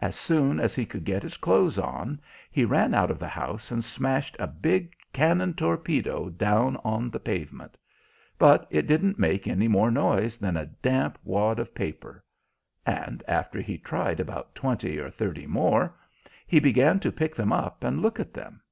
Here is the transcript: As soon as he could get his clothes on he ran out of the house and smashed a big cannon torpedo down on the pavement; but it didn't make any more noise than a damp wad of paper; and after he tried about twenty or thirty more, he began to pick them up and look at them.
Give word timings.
As 0.00 0.14
soon 0.14 0.60
as 0.60 0.76
he 0.76 0.86
could 0.86 1.04
get 1.04 1.24
his 1.24 1.36
clothes 1.36 1.76
on 1.76 2.20
he 2.52 2.64
ran 2.64 2.94
out 2.94 3.10
of 3.10 3.18
the 3.18 3.26
house 3.26 3.72
and 3.72 3.82
smashed 3.82 4.36
a 4.38 4.46
big 4.46 4.94
cannon 5.12 5.54
torpedo 5.54 6.28
down 6.30 6.76
on 6.84 7.10
the 7.10 7.18
pavement; 7.18 7.76
but 8.38 8.68
it 8.70 8.86
didn't 8.86 9.18
make 9.18 9.48
any 9.48 9.66
more 9.66 9.90
noise 9.90 10.38
than 10.38 10.56
a 10.56 10.66
damp 10.66 11.18
wad 11.24 11.58
of 11.58 11.74
paper; 11.74 12.22
and 12.86 13.24
after 13.26 13.60
he 13.60 13.76
tried 13.76 14.20
about 14.20 14.54
twenty 14.54 15.00
or 15.00 15.10
thirty 15.10 15.48
more, 15.48 15.96
he 16.46 16.60
began 16.60 17.00
to 17.00 17.10
pick 17.10 17.34
them 17.34 17.52
up 17.52 17.82
and 17.82 18.00
look 18.02 18.20
at 18.20 18.32
them. 18.34 18.62